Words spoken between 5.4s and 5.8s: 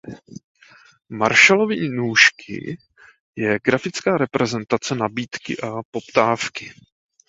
a